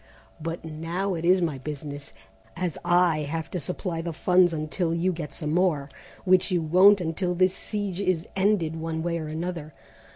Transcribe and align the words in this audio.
But 0.41 0.65
now 0.65 1.13
it 1.13 1.23
is 1.23 1.43
my 1.43 1.59
business, 1.59 2.11
as 2.55 2.75
I 2.83 3.19
have 3.19 3.51
to 3.51 3.59
supply 3.59 4.01
the 4.01 4.13
funds 4.13 4.51
until 4.51 4.95
you 4.95 5.13
get 5.13 5.31
some 5.31 5.53
more, 5.53 5.91
which 6.25 6.49
you 6.49 6.59
won't 6.59 6.99
until 6.99 7.35
the 7.35 7.47
siege 7.49 8.01
is 8.01 8.25
ended 8.35 8.75
one 8.75 9.03
way 9.03 9.19
or 9.19 9.27
another. 9.27 9.75